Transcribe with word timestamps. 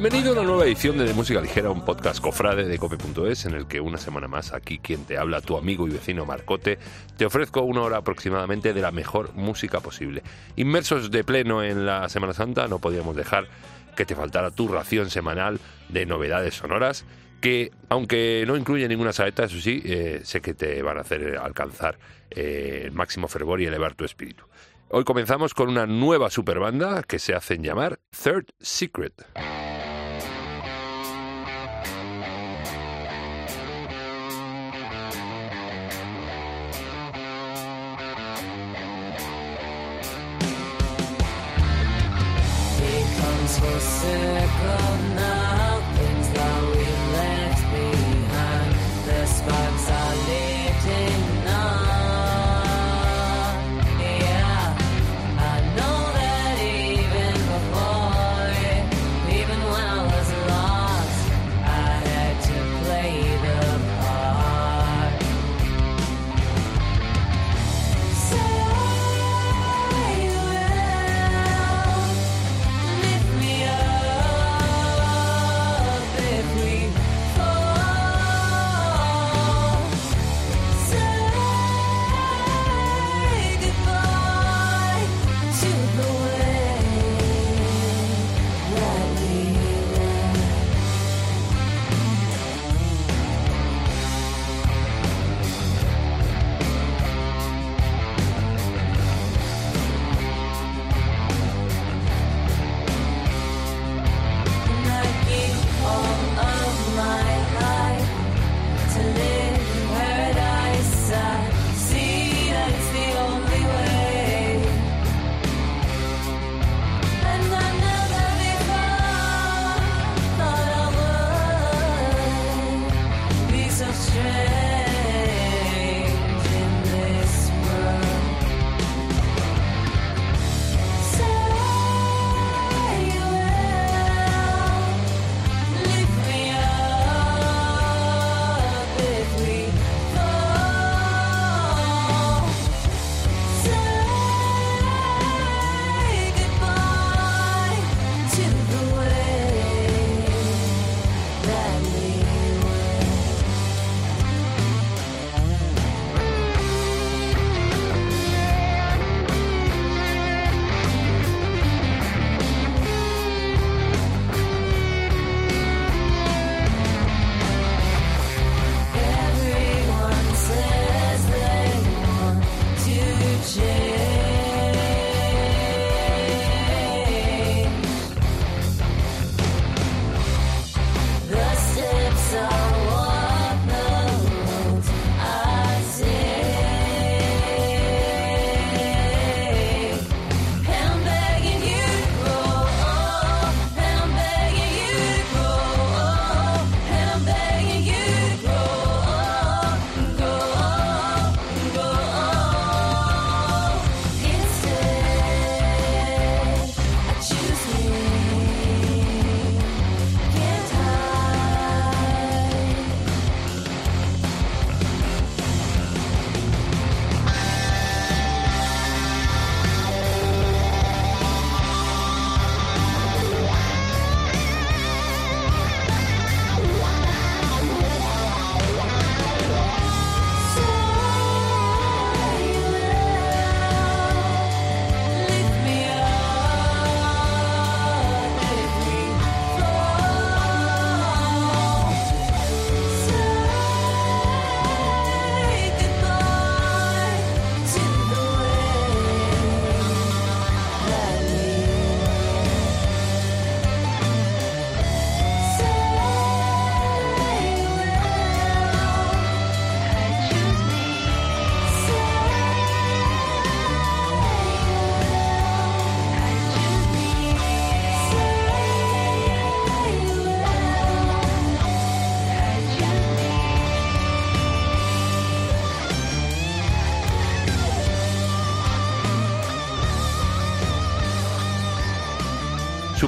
Bienvenido 0.00 0.30
a 0.30 0.34
una 0.34 0.44
nueva 0.44 0.64
edición 0.64 0.96
de, 0.96 1.06
de 1.06 1.12
Música 1.12 1.40
Ligera, 1.40 1.70
un 1.70 1.84
podcast 1.84 2.20
cofrade 2.20 2.68
de 2.68 2.78
cope.es 2.78 3.46
en 3.46 3.54
el 3.54 3.66
que 3.66 3.80
una 3.80 3.98
semana 3.98 4.28
más 4.28 4.52
aquí 4.52 4.78
quien 4.78 5.04
te 5.04 5.18
habla, 5.18 5.40
tu 5.40 5.56
amigo 5.56 5.88
y 5.88 5.90
vecino 5.90 6.24
Marcote, 6.24 6.78
te 7.16 7.26
ofrezco 7.26 7.62
una 7.62 7.82
hora 7.82 7.96
aproximadamente 7.96 8.72
de 8.72 8.80
la 8.80 8.92
mejor 8.92 9.34
música 9.34 9.80
posible. 9.80 10.22
Inmersos 10.54 11.10
de 11.10 11.24
pleno 11.24 11.64
en 11.64 11.84
la 11.84 12.08
Semana 12.08 12.32
Santa, 12.32 12.68
no 12.68 12.78
podíamos 12.78 13.16
dejar 13.16 13.48
que 13.96 14.06
te 14.06 14.14
faltara 14.14 14.52
tu 14.52 14.68
ración 14.68 15.10
semanal 15.10 15.58
de 15.88 16.06
novedades 16.06 16.54
sonoras 16.54 17.04
que, 17.40 17.72
aunque 17.88 18.44
no 18.46 18.56
incluye 18.56 18.86
ninguna 18.86 19.12
saeta, 19.12 19.46
eso 19.46 19.58
sí, 19.58 19.82
eh, 19.84 20.20
sé 20.22 20.40
que 20.40 20.54
te 20.54 20.80
van 20.80 20.98
a 20.98 21.00
hacer 21.00 21.38
alcanzar 21.38 21.98
eh, 22.30 22.82
el 22.84 22.92
máximo 22.92 23.26
fervor 23.26 23.60
y 23.60 23.66
elevar 23.66 23.94
tu 23.94 24.04
espíritu. 24.04 24.44
Hoy 24.90 25.02
comenzamos 25.02 25.54
con 25.54 25.68
una 25.68 25.86
nueva 25.86 26.30
superbanda 26.30 27.02
que 27.02 27.18
se 27.18 27.34
hacen 27.34 27.64
llamar 27.64 27.98
Third 28.22 28.46
Secret. 28.60 29.26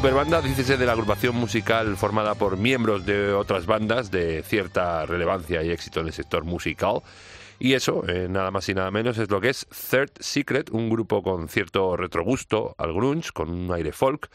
Superbanda, 0.01 0.41
dícese 0.41 0.79
de 0.79 0.87
la 0.87 0.93
agrupación 0.93 1.37
musical 1.37 1.95
formada 1.99 2.35
por 2.35 2.57
miembros 2.57 3.05
de 3.05 3.35
otras 3.35 3.67
bandas 3.67 4.11
de 4.11 4.43
cierta 4.43 5.05
relevancia 5.05 5.63
y 5.63 5.69
éxito 5.69 6.01
en 6.01 6.07
el 6.07 6.15
sector 6.15 6.43
musical. 6.45 7.03
Y 7.59 7.75
eso, 7.75 8.09
eh, 8.09 8.27
nada 8.27 8.51
más 8.51 8.67
y 8.71 8.73
nada 8.73 8.91
menos, 8.91 9.19
es 9.19 9.31
lo 9.31 9.43
que 9.43 9.51
es 9.51 9.67
Third 9.91 10.13
Secret, 10.19 10.71
un 10.71 10.89
grupo 10.89 11.23
con 11.23 11.51
cierto 11.51 11.99
retrogusto 11.99 12.75
al 12.79 12.95
grunge, 12.95 13.31
con 13.35 13.51
un 13.51 13.71
aire 13.75 13.93
folk, 13.93 14.31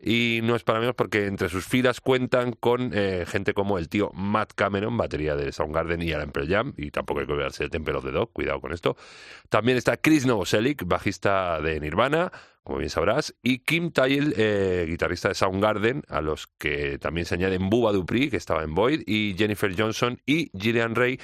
y 0.00 0.40
no 0.42 0.56
es 0.56 0.62
para 0.62 0.80
menos 0.80 0.94
porque 0.94 1.26
entre 1.26 1.48
sus 1.48 1.66
filas 1.66 2.00
cuentan 2.00 2.52
con 2.52 2.92
eh, 2.94 3.24
gente 3.26 3.54
como 3.54 3.78
el 3.78 3.88
tío 3.88 4.10
Matt 4.14 4.52
Cameron, 4.54 4.96
batería 4.96 5.36
de 5.36 5.52
Soundgarden 5.52 6.02
y 6.02 6.12
Alan 6.12 6.32
Pearl 6.32 6.48
Jam, 6.48 6.74
y 6.76 6.90
tampoco 6.90 7.20
hay 7.20 7.26
que 7.26 7.32
olvidarse 7.32 7.64
de 7.64 7.70
Temple 7.70 7.94
of 7.94 8.04
the 8.04 8.12
Dog, 8.12 8.32
cuidado 8.32 8.60
con 8.60 8.72
esto. 8.72 8.96
También 9.48 9.78
está 9.78 9.96
Chris 9.96 10.26
Novoselic, 10.26 10.84
bajista 10.86 11.60
de 11.60 11.80
Nirvana, 11.80 12.30
como 12.62 12.78
bien 12.78 12.90
sabrás, 12.90 13.34
y 13.42 13.60
Kim 13.60 13.92
Tyle, 13.92 14.34
eh, 14.36 14.86
guitarrista 14.88 15.28
de 15.28 15.34
Soundgarden, 15.34 16.02
a 16.08 16.20
los 16.20 16.48
que 16.58 16.98
también 16.98 17.24
se 17.24 17.36
añaden 17.36 17.70
Bubba 17.70 17.92
Dupree, 17.92 18.28
que 18.28 18.36
estaba 18.36 18.64
en 18.64 18.74
Void, 18.74 19.02
y 19.06 19.34
Jennifer 19.38 19.72
Johnson 19.78 20.20
y 20.26 20.50
Gillian 20.58 20.94
Ray, 20.94 21.20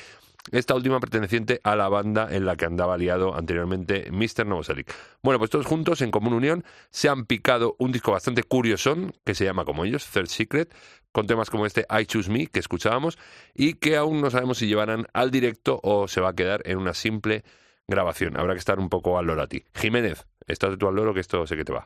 esta 0.50 0.74
última 0.74 0.98
perteneciente 0.98 1.60
a 1.62 1.76
la 1.76 1.88
banda 1.88 2.28
en 2.30 2.44
la 2.44 2.56
que 2.56 2.64
andaba 2.64 2.98
liado 2.98 3.34
anteriormente 3.36 4.10
Mr. 4.10 4.46
Novoselic. 4.46 4.92
Bueno, 5.22 5.38
pues 5.38 5.50
todos 5.50 5.66
juntos, 5.66 6.02
en 6.02 6.10
común 6.10 6.32
unión, 6.34 6.64
se 6.90 7.08
han 7.08 7.26
picado 7.26 7.76
un 7.78 7.92
disco 7.92 8.12
bastante 8.12 8.42
curiosón, 8.42 9.14
que 9.24 9.34
se 9.34 9.44
llama 9.44 9.64
como 9.64 9.84
ellos, 9.84 10.06
Third 10.06 10.26
Secret, 10.26 10.74
con 11.12 11.26
temas 11.26 11.50
como 11.50 11.66
este 11.66 11.86
I 11.88 12.06
Choose 12.06 12.30
Me, 12.30 12.46
que 12.46 12.58
escuchábamos, 12.58 13.18
y 13.54 13.74
que 13.74 13.96
aún 13.96 14.20
no 14.20 14.30
sabemos 14.30 14.58
si 14.58 14.66
llevarán 14.66 15.06
al 15.12 15.30
directo 15.30 15.78
o 15.82 16.08
se 16.08 16.20
va 16.20 16.30
a 16.30 16.34
quedar 16.34 16.62
en 16.64 16.78
una 16.78 16.94
simple 16.94 17.44
grabación. 17.86 18.36
Habrá 18.36 18.54
que 18.54 18.60
estar 18.60 18.78
un 18.78 18.88
poco 18.88 19.18
al 19.18 19.26
loro 19.26 19.42
a 19.42 19.46
ti. 19.46 19.64
Jiménez, 19.74 20.26
estás 20.46 20.76
tú 20.78 20.88
al 20.88 20.94
loro, 20.94 21.14
que 21.14 21.20
esto 21.20 21.46
sé 21.46 21.56
que 21.56 21.64
te 21.64 21.72
va. 21.72 21.84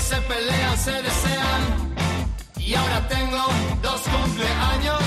Que 0.00 0.06
se 0.06 0.20
pelean 0.22 0.78
se 0.78 0.92
desean. 0.92 1.62
Y 2.58 2.74
ahora 2.74 3.08
tengo 3.08 3.42
dos 3.82 4.00
cumpleaños. 4.00 5.02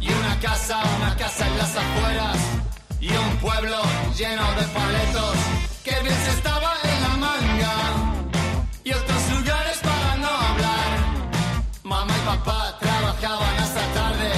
Y 0.00 0.08
una 0.12 0.38
casa, 0.40 0.82
una 0.96 1.16
casa 1.16 1.46
en 1.46 1.58
las 1.58 1.76
afueras. 1.76 2.38
Y 3.00 3.08
un 3.08 3.36
pueblo 3.38 3.78
lleno 4.18 4.46
de 4.58 4.64
paletos. 4.78 5.36
Que 5.84 5.94
bien 6.02 6.20
se 6.24 6.30
estaba 6.38 6.72
en 6.84 7.02
la 7.02 7.16
manga. 7.26 7.74
Y 8.84 8.92
otros 8.92 9.22
lugares 9.34 9.78
para 9.88 10.16
no 10.16 10.30
hablar. 10.48 10.90
Mamá 11.82 12.14
y 12.16 12.26
papá 12.26 12.78
trabajaban 12.80 13.56
hasta 13.64 13.82
tarde. 13.98 14.30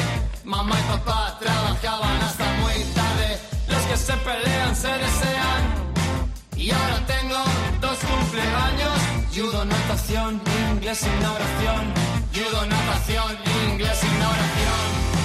Mamá 0.44 0.76
y 0.78 0.84
papá 0.93 1.38
trabajaban 1.40 2.22
hasta 2.22 2.46
muy 2.62 2.78
tarde. 3.00 3.28
Los 3.69 3.82
que 3.88 3.96
se 3.96 4.12
pelean 4.28 4.76
se 4.76 4.93
desean. 5.04 5.85
Y 6.56 6.70
ahora 6.70 7.06
tengo 7.06 7.37
dos 7.81 7.99
cumpleaños. 7.99 8.99
Judo, 9.35 9.64
natación, 9.64 10.41
inglés 10.70 10.99
sin 10.99 11.25
oración. 11.25 11.93
Judo, 12.35 12.67
natación, 12.67 13.37
inglés 13.70 13.99
sin 14.00 15.15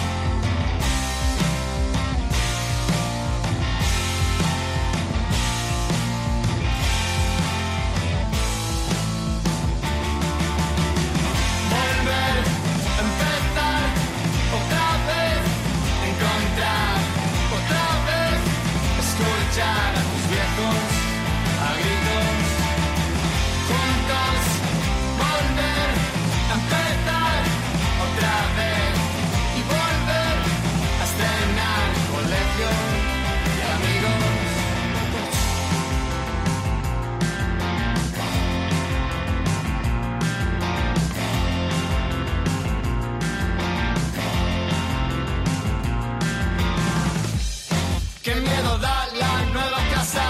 nueva 49.51 49.79
casa. 49.93 50.25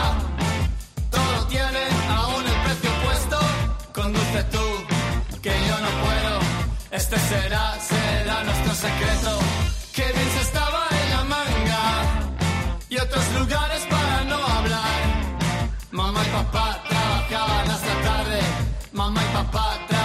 Todo 1.09 1.47
tiene 1.47 1.83
aún 2.17 2.43
el 2.45 2.59
precio 2.65 2.91
puesto. 3.03 3.39
Conduce 3.93 4.43
tú, 4.55 4.65
que 5.41 5.53
yo 5.67 5.75
no 5.85 5.91
puedo. 6.03 6.33
Este 6.91 7.17
será, 7.17 7.77
será 7.79 8.43
nuestro 8.43 8.73
secreto. 8.73 9.31
Que 9.93 10.03
bien 10.03 10.29
se 10.35 10.41
estaba 10.41 10.81
en 11.01 11.09
la 11.15 11.23
manga. 11.35 11.83
Y 12.89 12.97
otros 12.97 13.25
lugares 13.39 13.81
para 13.89 14.23
no 14.25 14.37
hablar. 14.57 14.99
Mamá 15.91 16.21
y 16.25 16.29
papá 16.29 16.83
trabajaban 16.89 17.69
hasta 17.75 17.93
tarde. 18.09 18.39
Mamá 18.93 19.21
y 19.23 19.33
papá 19.33 19.65
trabajaban 19.87 20.00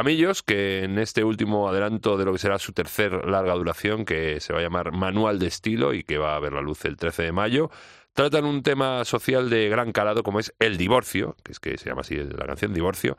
Camillos, 0.00 0.42
que 0.42 0.82
en 0.84 0.98
este 0.98 1.24
último 1.24 1.68
adelanto 1.68 2.16
de 2.16 2.24
lo 2.24 2.32
que 2.32 2.38
será 2.38 2.58
su 2.58 2.72
tercer 2.72 3.26
larga 3.26 3.52
duración, 3.52 4.06
que 4.06 4.40
se 4.40 4.54
va 4.54 4.60
a 4.60 4.62
llamar 4.62 4.92
Manual 4.92 5.38
de 5.38 5.46
Estilo 5.46 5.92
y 5.92 6.04
que 6.04 6.16
va 6.16 6.36
a 6.36 6.40
ver 6.40 6.54
la 6.54 6.62
luz 6.62 6.86
el 6.86 6.96
13 6.96 7.24
de 7.24 7.32
mayo, 7.32 7.70
tratan 8.14 8.46
un 8.46 8.62
tema 8.62 9.04
social 9.04 9.50
de 9.50 9.68
gran 9.68 9.92
calado 9.92 10.22
como 10.22 10.40
es 10.40 10.54
el 10.58 10.78
divorcio, 10.78 11.36
que 11.44 11.52
es 11.52 11.60
que 11.60 11.76
se 11.76 11.90
llama 11.90 12.00
así 12.00 12.16
la 12.16 12.46
canción 12.46 12.72
Divorcio, 12.72 13.18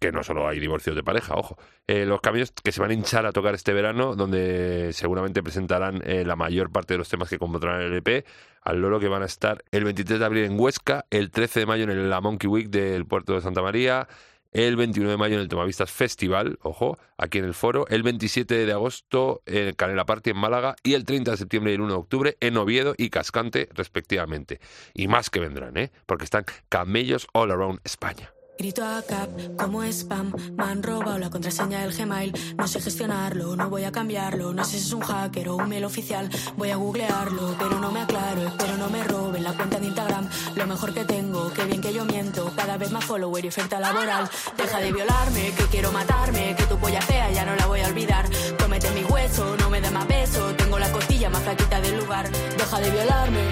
que 0.00 0.10
no 0.10 0.22
solo 0.22 0.48
hay 0.48 0.58
divorcios 0.58 0.96
de 0.96 1.02
pareja, 1.02 1.34
ojo. 1.34 1.58
Eh, 1.86 2.06
los 2.06 2.22
cambios 2.22 2.50
que 2.50 2.72
se 2.72 2.80
van 2.80 2.92
a 2.92 2.94
hinchar 2.94 3.26
a 3.26 3.32
tocar 3.32 3.54
este 3.54 3.74
verano, 3.74 4.16
donde 4.16 4.94
seguramente 4.94 5.42
presentarán 5.42 6.00
eh, 6.02 6.24
la 6.24 6.34
mayor 6.34 6.72
parte 6.72 6.94
de 6.94 6.98
los 6.98 7.10
temas 7.10 7.28
que 7.28 7.38
compondrán 7.38 7.82
el 7.82 7.92
EP, 7.94 8.24
al 8.62 8.80
loro 8.80 8.98
que 9.00 9.08
van 9.08 9.22
a 9.22 9.26
estar 9.26 9.62
el 9.70 9.84
23 9.84 10.18
de 10.18 10.24
abril 10.24 10.44
en 10.44 10.58
Huesca, 10.58 11.04
el 11.10 11.30
13 11.30 11.60
de 11.60 11.66
mayo 11.66 11.84
en 11.84 12.08
la 12.08 12.22
Monkey 12.22 12.48
Week 12.48 12.70
del 12.70 13.04
puerto 13.04 13.34
de 13.34 13.42
Santa 13.42 13.60
María, 13.60 14.08
el 14.56 14.76
29 14.76 15.12
de 15.12 15.18
mayo 15.18 15.34
en 15.34 15.42
el 15.42 15.48
Tomavistas 15.48 15.90
Festival, 15.90 16.58
ojo, 16.62 16.98
aquí 17.18 17.36
en 17.36 17.44
el 17.44 17.52
foro, 17.52 17.86
el 17.88 18.02
27 18.02 18.64
de 18.64 18.72
agosto 18.72 19.42
en 19.44 19.74
Canela 19.74 20.06
Party 20.06 20.30
en 20.30 20.38
Málaga 20.38 20.76
y 20.82 20.94
el 20.94 21.04
30 21.04 21.32
de 21.32 21.36
septiembre 21.36 21.72
y 21.72 21.74
el 21.74 21.82
1 21.82 21.92
de 21.92 21.98
octubre 21.98 22.36
en 22.40 22.56
Oviedo 22.56 22.94
y 22.96 23.10
Cascante, 23.10 23.68
respectivamente. 23.74 24.60
Y 24.94 25.08
más 25.08 25.28
que 25.28 25.40
vendrán, 25.40 25.76
¿eh? 25.76 25.92
Porque 26.06 26.24
están 26.24 26.46
camellos 26.70 27.26
all 27.34 27.50
around 27.50 27.80
España. 27.84 28.35
Grito 28.58 28.82
a 28.82 29.02
Cap 29.02 29.28
como 29.58 29.82
spam, 29.84 30.32
me 30.56 30.64
han 30.64 30.82
robado 30.82 31.18
la 31.18 31.28
contraseña 31.28 31.82
del 31.82 31.92
Gmail, 31.92 32.32
no 32.56 32.66
sé 32.66 32.80
gestionarlo, 32.80 33.54
no 33.54 33.68
voy 33.68 33.84
a 33.84 33.92
cambiarlo, 33.92 34.54
no 34.54 34.64
sé 34.64 34.78
si 34.78 34.86
es 34.86 34.92
un 34.94 35.02
hacker 35.02 35.50
o 35.50 35.56
un 35.56 35.68
mail 35.68 35.84
oficial, 35.84 36.30
voy 36.56 36.70
a 36.70 36.76
googlearlo, 36.76 37.54
pero 37.58 37.78
no 37.78 37.92
me 37.92 38.00
aclaro, 38.00 38.48
espero 38.48 38.78
no 38.78 38.88
me 38.88 39.04
roben 39.04 39.44
la 39.44 39.52
cuenta 39.52 39.78
de 39.78 39.86
Instagram, 39.86 40.30
lo 40.54 40.66
mejor 40.66 40.94
que 40.94 41.04
tengo, 41.04 41.52
qué 41.52 41.66
bien 41.66 41.82
que 41.82 41.92
yo 41.92 42.06
miento, 42.06 42.50
cada 42.56 42.78
vez 42.78 42.90
más 42.92 43.04
follower 43.04 43.44
y 43.44 43.48
oferta 43.48 43.78
laboral, 43.78 44.28
deja 44.56 44.78
de 44.78 44.90
violarme, 44.90 45.52
que 45.52 45.64
quiero 45.66 45.92
matarme, 45.92 46.54
que 46.56 46.64
tu 46.64 46.78
polla 46.78 47.02
fea 47.02 47.30
ya 47.32 47.44
no 47.44 47.54
la 47.56 47.66
voy 47.66 47.80
a 47.80 47.88
olvidar, 47.88 48.24
cómete 48.58 48.90
mi 48.92 49.04
hueso, 49.04 49.54
no 49.58 49.68
me 49.68 49.82
da 49.82 49.90
más 49.90 50.08
beso, 50.08 50.54
tengo 50.54 50.78
la 50.78 50.90
costilla 50.90 51.28
más 51.28 51.42
flaquita 51.42 51.78
del 51.82 51.98
lugar, 51.98 52.30
deja 52.30 52.80
de 52.80 52.90
violarme, 52.90 53.42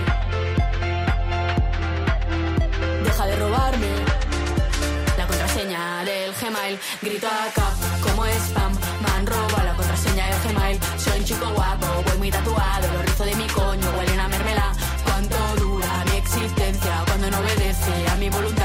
deja 3.04 3.26
de 3.26 3.36
robarme 3.36 4.13
contraseña 5.64 6.04
del 6.04 6.32
Gmail. 6.34 6.78
Grito 7.00 7.26
acá 7.26 7.72
como 8.02 8.26
spam, 8.26 8.72
me 8.72 9.10
han 9.10 9.26
robado 9.26 9.64
la 9.64 9.74
contraseña 9.74 10.26
del 10.26 10.54
Gmail. 10.54 10.78
Soy 10.98 11.18
un 11.20 11.24
chico 11.24 11.46
guapo, 11.54 11.86
voy 12.06 12.18
muy 12.18 12.30
tatuado, 12.30 12.92
los 12.92 13.04
rizos 13.04 13.26
de 13.26 13.34
mi 13.34 13.46
coño 13.46 13.90
huelen 13.96 14.20
a 14.20 14.28
mermelada. 14.28 14.72
Cuánto 15.04 15.36
dura 15.58 16.04
mi 16.10 16.16
existencia 16.18 17.04
cuando 17.06 17.30
no 17.30 17.38
obedece 17.38 18.08
a 18.10 18.16
mi 18.16 18.28
voluntad. 18.28 18.63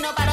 No 0.00 0.14
paro 0.14 0.29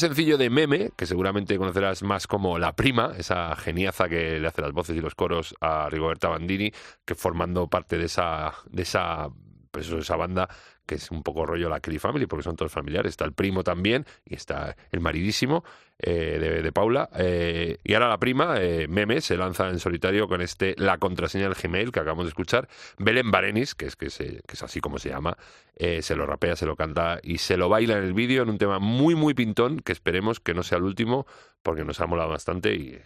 sencillo 0.00 0.38
de 0.38 0.50
Meme, 0.50 0.90
que 0.96 1.06
seguramente 1.06 1.56
conocerás 1.56 2.02
más 2.02 2.26
como 2.26 2.58
La 2.58 2.74
Prima, 2.74 3.12
esa 3.16 3.54
geniaza 3.54 4.08
que 4.08 4.40
le 4.40 4.48
hace 4.48 4.62
las 4.62 4.72
voces 4.72 4.96
y 4.96 5.00
los 5.00 5.14
coros 5.14 5.54
a 5.60 5.88
Rigoberta 5.88 6.28
Bandini, 6.28 6.72
que 7.04 7.14
formando 7.14 7.68
parte 7.68 7.98
de 7.98 8.06
esa, 8.06 8.52
de 8.70 8.82
esa, 8.82 9.28
pues 9.70 9.88
esa 9.90 10.16
banda 10.16 10.48
que 10.90 10.96
es 10.96 11.12
un 11.12 11.22
poco 11.22 11.46
rollo 11.46 11.68
la 11.68 11.78
Kelly 11.78 12.00
Family, 12.00 12.26
porque 12.26 12.42
son 12.42 12.56
todos 12.56 12.72
familiares. 12.72 13.10
Está 13.10 13.24
el 13.24 13.32
primo 13.32 13.62
también, 13.62 14.04
y 14.24 14.34
está 14.34 14.74
el 14.90 14.98
maridísimo 14.98 15.62
eh, 16.00 16.38
de, 16.40 16.62
de 16.62 16.72
Paula. 16.72 17.08
eh, 17.16 17.78
y 17.84 17.94
ahora 17.94 18.08
la 18.08 18.18
prima, 18.18 18.56
eh, 18.58 18.88
Meme, 18.88 19.20
se 19.20 19.36
lanza 19.36 19.68
en 19.68 19.78
solitario 19.78 20.26
con 20.26 20.40
este 20.40 20.74
La 20.78 20.98
contraseña 20.98 21.44
del 21.44 21.54
Gmail 21.54 21.92
que 21.92 22.00
acabamos 22.00 22.24
de 22.24 22.30
escuchar. 22.30 22.68
Belén 22.98 23.30
Barenis, 23.30 23.76
que 23.76 23.86
es, 23.86 23.94
que 23.94 24.06
es 24.06 24.62
así 24.64 24.80
como 24.80 24.98
se 24.98 25.10
llama, 25.10 25.36
eh, 25.76 26.02
se 26.02 26.16
lo 26.16 26.26
rapea, 26.26 26.56
se 26.56 26.66
lo 26.66 26.74
canta 26.74 27.20
y 27.22 27.38
se 27.38 27.56
lo 27.56 27.68
baila 27.68 27.96
en 27.98 28.02
el 28.02 28.12
vídeo 28.12 28.42
en 28.42 28.50
un 28.50 28.58
tema 28.58 28.80
muy, 28.80 29.14
muy 29.14 29.34
pintón, 29.34 29.78
que 29.78 29.92
esperemos 29.92 30.40
que 30.40 30.54
no 30.54 30.64
sea 30.64 30.78
el 30.78 30.84
último, 30.84 31.24
porque 31.62 31.84
nos 31.84 32.00
ha 32.00 32.06
molado 32.06 32.30
bastante 32.30 32.74
y 32.74 32.98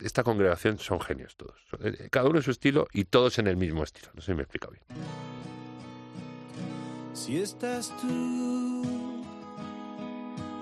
esta 0.00 0.22
congregación 0.22 0.78
son 0.78 1.00
genios 1.00 1.34
todos. 1.36 1.58
Eh, 1.82 2.08
Cada 2.12 2.28
uno 2.28 2.38
en 2.38 2.44
su 2.44 2.52
estilo 2.52 2.86
y 2.92 3.06
todos 3.06 3.40
en 3.40 3.48
el 3.48 3.56
mismo 3.56 3.82
estilo. 3.82 4.10
No 4.14 4.20
sé 4.20 4.26
si 4.26 4.34
me 4.34 4.42
he 4.42 4.44
explicado 4.44 4.74
bien. 4.74 5.51
Si 7.14 7.36
estás 7.36 7.92
tú, 8.00 8.82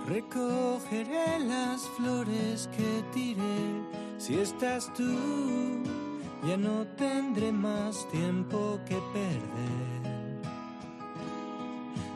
recogeré 0.06 1.38
las 1.38 1.88
flores 1.96 2.68
que 2.76 3.04
tiré. 3.14 3.84
Si 4.18 4.34
estás 4.34 4.92
tú, 4.94 5.16
ya 6.46 6.56
no 6.56 6.86
tendré 6.96 7.52
más 7.52 8.08
tiempo 8.10 8.80
que 8.86 8.96
perder. 9.12 10.00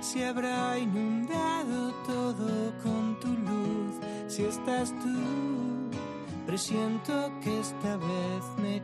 Si 0.00 0.22
habrá 0.22 0.78
inundado 0.78 1.92
todo 2.06 2.72
con 2.82 3.18
tu 3.20 3.28
luz, 3.28 3.94
si 4.26 4.42
estás 4.42 4.90
tú, 5.00 5.90
presiento 6.46 7.32
que 7.40 7.60
esta 7.60 7.96
vez 7.96 8.44
me 8.58 8.80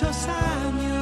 muchos 0.00 0.28
años. 0.28 0.99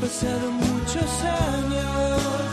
Pasado 0.00 0.50
muchos 0.50 1.24
años 1.24 2.45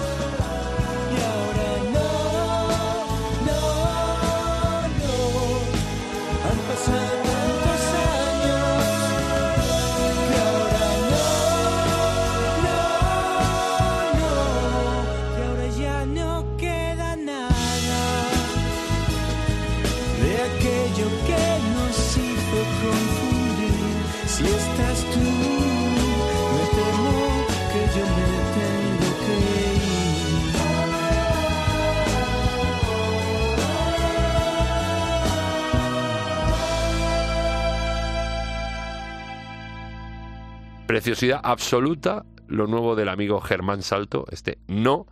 Preciosidad 40.94 41.40
absoluta, 41.42 42.24
lo 42.48 42.68
nuevo 42.68 42.96
del 42.96 43.10
amigo 43.10 43.42
Germán 43.42 43.82
Salto, 43.82 44.28
este 44.30 44.60
no, 44.68 45.08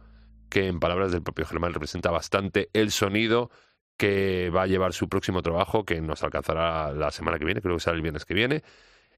que 0.47 0.67
en 0.67 0.79
palabras 0.79 1.11
del 1.11 1.23
propio 1.23 1.43
Germán 1.43 1.73
representa 1.73 2.11
bastante 2.11 2.69
el 2.73 2.91
sonido 2.91 3.49
que 3.97 4.51
va 4.51 4.61
a 4.61 4.67
llevar 4.67 4.93
su 4.93 5.09
próximo 5.09 5.41
trabajo, 5.41 5.83
que 5.83 5.99
nos 5.99 6.21
alcanzará 6.21 6.91
la 6.91 7.09
semana 7.09 7.39
que 7.39 7.45
viene, 7.45 7.63
creo 7.63 7.77
que 7.77 7.81
será 7.81 7.95
el 7.95 8.03
viernes 8.03 8.25
que 8.25 8.35
viene, 8.35 8.61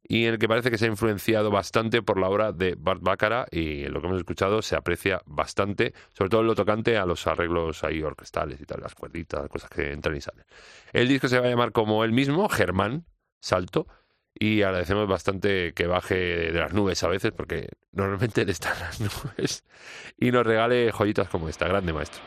y 0.04 0.24
en 0.24 0.36
el 0.36 0.40
que 0.40 0.48
parece 0.48 0.72
que 0.72 0.78
se 0.78 0.86
ha 0.86 0.88
influenciado 0.88 1.52
bastante 1.52 2.02
por 2.02 2.18
la 2.18 2.30
obra 2.30 2.54
de 2.54 2.76
Bart 2.78 3.02
Baccara 3.02 3.46
y 3.52 3.84
lo 3.90 4.00
que 4.00 4.08
hemos 4.08 4.20
escuchado 4.20 4.62
se 4.62 4.78
aprecia 4.78 5.22
bastante, 5.26 5.94
sobre 6.14 6.30
todo 6.30 6.40
en 6.40 6.48
lo 6.48 6.56
tocante 6.56 6.96
a 6.96 7.06
los 7.06 7.28
arreglos 7.28 7.84
ahí 7.84 8.02
orquestales 8.02 8.62
y 8.62 8.66
tal, 8.66 8.80
las 8.80 8.96
cuerditas, 8.96 9.50
cosas 9.50 9.70
que 9.70 9.92
entran 9.92 10.16
y 10.16 10.22
salen. 10.22 10.46
El 10.94 11.10
disco 11.10 11.28
se 11.28 11.42
va 11.42 11.46
a 11.46 11.50
llamar 11.50 11.74
como 11.74 12.06
él 12.06 12.14
mismo, 12.14 12.48
Germán 12.48 13.06
Salto, 13.42 13.86
y 14.34 14.62
agradecemos 14.62 15.08
bastante 15.08 15.74
que 15.74 15.88
baje 15.88 16.16
de 16.16 16.60
las 16.60 16.74
nubes 16.74 17.04
a 17.04 17.08
veces, 17.08 17.32
porque 17.32 17.70
normalmente 17.92 18.42
él 18.44 18.50
está 18.50 18.74
en 18.74 18.80
las 18.80 19.00
nubes, 19.00 19.64
y 20.18 20.32
nos 20.32 20.46
regale 20.46 20.92
joyitas 20.92 21.30
como 21.30 21.50
esta, 21.50 21.68
grande 21.68 21.94
maestro. 21.94 22.22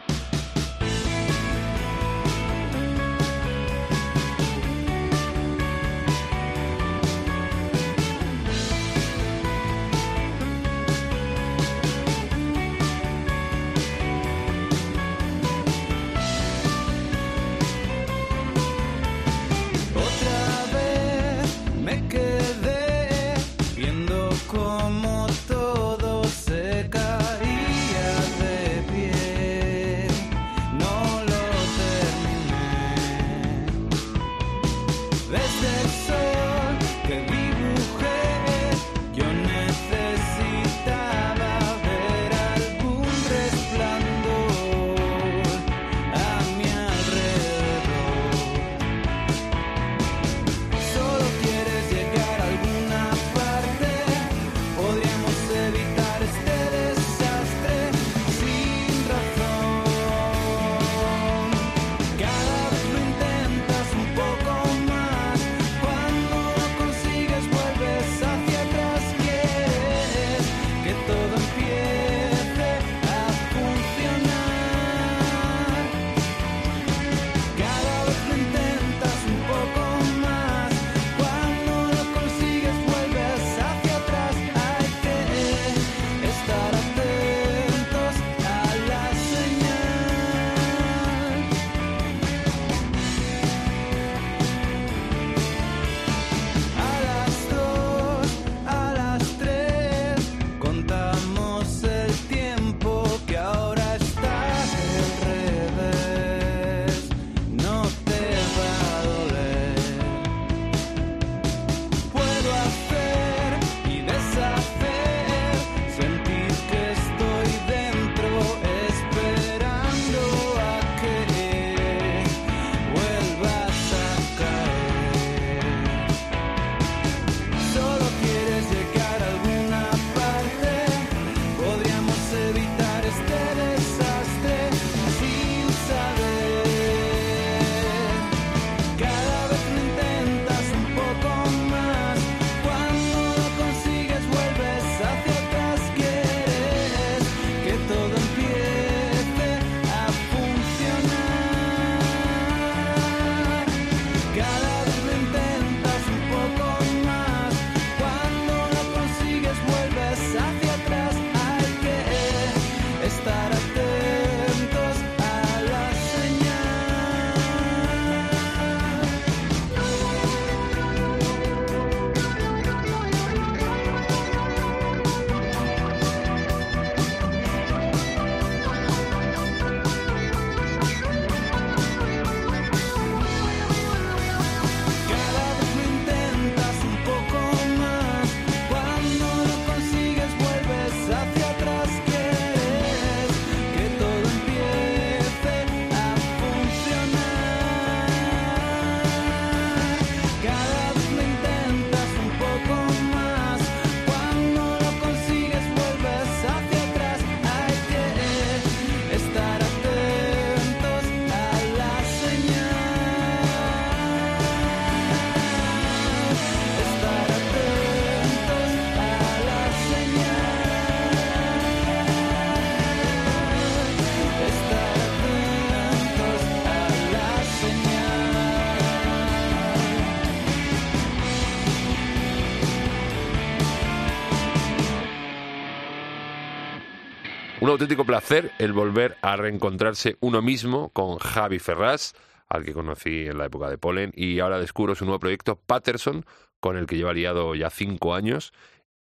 Un 237.67 237.73
auténtico 237.73 238.05
placer 238.05 238.53
el 238.61 238.73
volver 238.73 239.17
a 239.23 239.35
reencontrarse 239.35 240.19
uno 240.21 240.41
mismo 240.41 240.91
con 240.91 241.19
Javi 241.19 241.59
Ferraz, 241.59 242.13
al 242.49 242.65
que 242.65 242.73
conocí 242.73 243.27
en 243.27 243.39
la 243.39 243.47
época 243.47 243.69
de 243.69 243.77
Polen, 243.77 244.13
y 244.15 244.39
ahora 244.39 244.61
descubro 244.61 244.95
su 244.95 245.05
nuevo 245.05 245.19
proyecto 245.19 245.57
Patterson, 245.57 246.25
con 246.61 246.77
el 246.77 246.87
que 246.87 246.97
lleva 246.97 247.13
liado 247.13 247.57
ya 247.57 247.69
cinco 247.71 248.15
años 248.15 248.53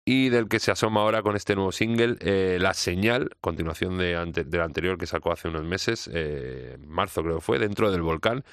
y 0.06 0.30
del 0.30 0.48
que 0.48 0.60
se 0.60 0.70
asoma 0.70 1.02
ahora 1.02 1.24
con 1.24 1.36
este 1.36 1.56
nuevo 1.56 1.72
single, 1.72 2.18
eh, 2.20 2.60
La 2.62 2.76
Señal, 2.76 3.32
continuación 3.42 3.98
de 3.98 4.16
ante- 4.16 4.44
del 4.44 4.62
anterior 4.62 5.00
que 5.00 5.08
sacó 5.08 5.32
hace 5.32 5.48
unos 5.48 5.64
meses, 5.64 6.08
eh, 6.14 6.78
marzo 6.86 7.24
creo 7.24 7.38
que 7.38 7.42
fue, 7.42 7.58
dentro 7.58 7.92
del 7.92 8.04
volcán, 8.04 8.44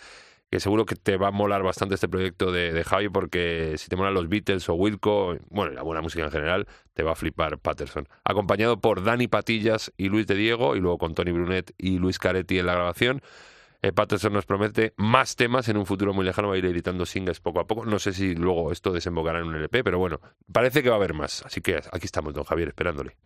que 0.51 0.61
seguro 0.61 0.87
que 0.87 0.97
te 0.97 1.17
va 1.17 1.29
a 1.29 1.31
molar 1.31 1.63
bastante 1.63 1.95
este 1.95 2.09
proyecto 2.09 2.51
de, 2.53 2.73
de 2.73 2.85
Javi 2.85 3.09
porque 3.09 3.75
si 3.77 3.89
te 3.89 3.97
molan 3.97 4.15
los 4.15 4.29
Beatles 4.29 4.69
o 4.69 4.75
Wilco, 4.75 5.37
bueno, 5.51 5.73
y 5.73 5.75
la 5.75 5.83
buena 5.83 6.01
música 6.01 6.25
en 6.25 6.31
general, 6.31 6.67
te 6.95 7.03
va 7.03 7.13
a 7.13 7.15
flipar 7.15 7.59
Patterson. 7.59 8.09
Acompañado 8.25 8.81
por 8.81 9.03
Dani 9.05 9.29
Patillas 9.29 9.93
y 9.97 10.09
Luis 10.09 10.27
de 10.27 10.35
Diego, 10.35 10.75
y 10.75 10.81
luego 10.81 10.99
con 10.99 11.15
Tony 11.15 11.33
Brunet 11.33 11.73
y 11.77 11.99
Luis 11.99 12.19
Caretti 12.19 12.59
en 12.59 12.67
la 12.67 12.75
grabación. 12.75 13.23
Eh, 13.81 13.93
Patterson 13.93 14.33
nos 14.33 14.47
promete 14.47 14.93
más 14.97 15.37
temas 15.37 15.69
en 15.69 15.77
un 15.77 15.87
futuro 15.87 16.13
muy 16.13 16.25
lejano, 16.25 16.49
va 16.49 16.55
a 16.55 16.59
ir 16.59 16.67
editando 16.67 17.07
singles 17.07 17.41
poco 17.41 17.61
a 17.61 17.67
poco. 17.67 17.85
No 17.85 17.99
sé 17.99 18.13
si 18.13 18.35
luego 18.35 18.73
esto 18.73 18.93
desembocará 18.93 19.39
en 19.39 19.47
un 19.47 19.55
LP, 19.55 19.85
pero 19.85 19.99
bueno, 19.99 20.21
parece 20.53 20.83
que 20.83 20.89
va 20.89 20.97
a 20.97 20.99
haber 20.99 21.15
más. 21.15 21.45
Así 21.45 21.61
que 21.61 21.77
aquí 21.77 22.07
estamos, 22.07 22.35
don 22.35 22.45
Javier, 22.45 22.69
esperándole. 22.69 23.17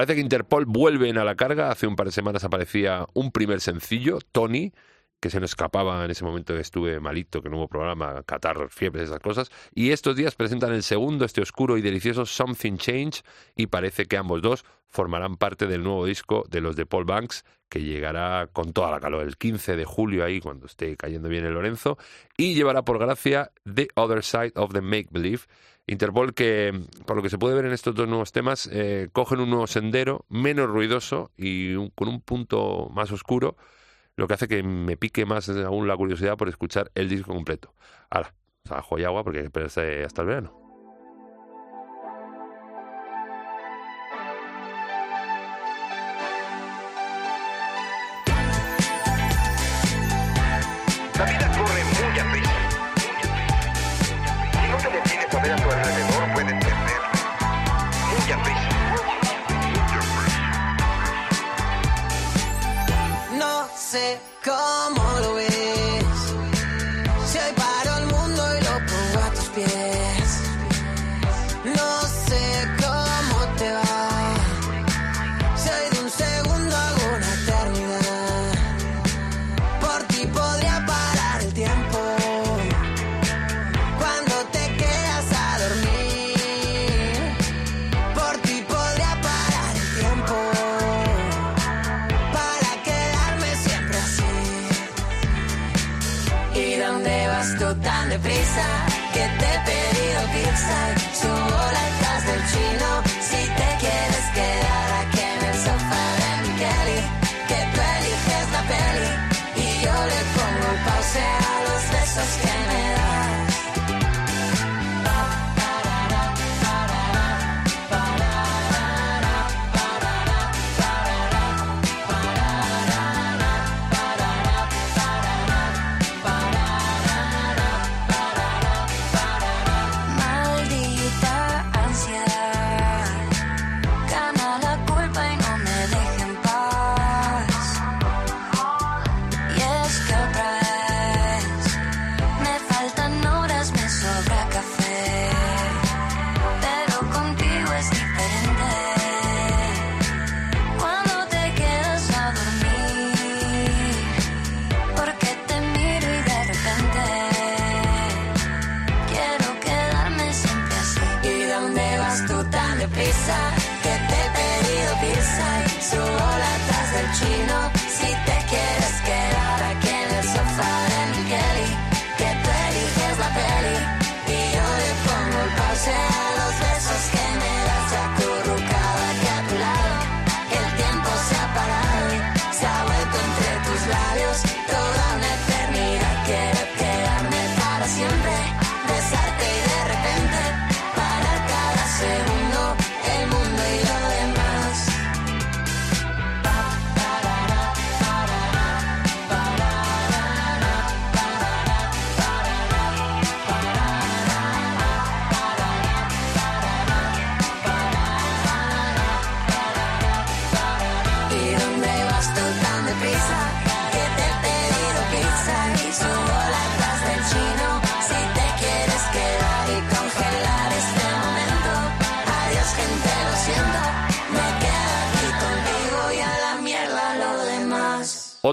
Parece 0.00 0.14
que 0.14 0.22
Interpol 0.22 0.64
vuelven 0.64 1.18
a 1.18 1.24
la 1.24 1.34
carga. 1.34 1.70
Hace 1.70 1.86
un 1.86 1.94
par 1.94 2.06
de 2.06 2.12
semanas 2.12 2.42
aparecía 2.42 3.04
un 3.12 3.30
primer 3.32 3.60
sencillo, 3.60 4.18
Tony, 4.32 4.72
que 5.20 5.28
se 5.28 5.40
nos 5.40 5.50
escapaba 5.50 6.02
en 6.02 6.10
ese 6.10 6.24
momento 6.24 6.54
que 6.54 6.60
estuve 6.60 6.98
malito, 7.00 7.42
que 7.42 7.50
no 7.50 7.58
hubo 7.58 7.68
programa, 7.68 8.22
catarros, 8.22 8.72
fiebres, 8.72 9.10
esas 9.10 9.20
cosas. 9.20 9.50
Y 9.74 9.90
estos 9.90 10.16
días 10.16 10.36
presentan 10.36 10.72
el 10.72 10.84
segundo, 10.84 11.26
este 11.26 11.42
oscuro 11.42 11.76
y 11.76 11.82
delicioso 11.82 12.24
Something 12.24 12.78
Change, 12.78 13.22
y 13.54 13.66
parece 13.66 14.06
que 14.06 14.16
ambos 14.16 14.40
dos 14.40 14.64
formarán 14.88 15.36
parte 15.36 15.66
del 15.66 15.84
nuevo 15.84 16.06
disco 16.06 16.46
de 16.48 16.62
los 16.62 16.76
de 16.76 16.86
Paul 16.86 17.04
Banks, 17.04 17.44
que 17.68 17.82
llegará 17.82 18.48
con 18.50 18.72
toda 18.72 18.90
la 18.90 19.00
calor 19.00 19.22
el 19.22 19.36
15 19.36 19.76
de 19.76 19.84
julio 19.84 20.24
ahí, 20.24 20.40
cuando 20.40 20.64
esté 20.64 20.96
cayendo 20.96 21.28
bien 21.28 21.44
el 21.44 21.52
Lorenzo, 21.52 21.98
y 22.38 22.54
llevará 22.54 22.86
por 22.86 22.98
gracia 22.98 23.52
The 23.70 23.88
Other 23.96 24.24
Side 24.24 24.52
of 24.54 24.72
the 24.72 24.80
Make 24.80 25.08
Believe. 25.10 25.42
Interpol 25.90 26.34
que, 26.34 26.72
por 27.04 27.16
lo 27.16 27.22
que 27.22 27.30
se 27.30 27.36
puede 27.36 27.56
ver 27.56 27.64
en 27.64 27.72
estos 27.72 27.96
dos 27.96 28.06
nuevos 28.06 28.30
temas, 28.30 28.68
eh, 28.72 29.08
cogen 29.12 29.40
un 29.40 29.50
nuevo 29.50 29.66
sendero 29.66 30.24
menos 30.28 30.70
ruidoso 30.70 31.32
y 31.36 31.74
un, 31.74 31.90
con 31.90 32.06
un 32.06 32.20
punto 32.20 32.88
más 32.94 33.10
oscuro, 33.10 33.56
lo 34.14 34.28
que 34.28 34.34
hace 34.34 34.46
que 34.46 34.62
me 34.62 34.96
pique 34.96 35.26
más 35.26 35.48
aún 35.48 35.88
la 35.88 35.96
curiosidad 35.96 36.36
por 36.36 36.48
escuchar 36.48 36.92
el 36.94 37.08
disco 37.08 37.32
completo. 37.32 37.74
Ahora, 38.08 38.34
ajo 38.68 39.00
y 39.00 39.04
agua 39.04 39.24
porque 39.24 39.40
esperarse 39.40 39.80
este, 39.94 40.04
hasta 40.04 40.22
el 40.22 40.28
verano. 40.28 40.59